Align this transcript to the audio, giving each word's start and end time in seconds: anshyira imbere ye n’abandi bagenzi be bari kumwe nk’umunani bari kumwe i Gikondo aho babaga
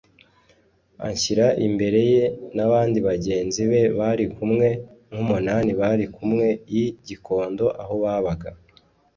anshyira 1.07 1.45
imbere 1.67 1.99
ye 2.13 2.23
n’abandi 2.55 2.97
bagenzi 3.07 3.61
be 3.69 3.81
bari 3.99 4.25
kumwe 4.35 4.67
nk’umunani 5.09 5.71
bari 5.81 6.05
kumwe 6.15 6.47
i 6.81 6.83
Gikondo 7.07 7.65
aho 7.81 7.95
babaga 8.03 8.49